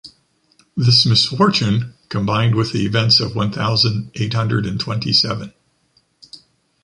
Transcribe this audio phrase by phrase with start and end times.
[0.75, 5.53] This misfortune combined with the events of one thousand eight hundred and twenty-seven.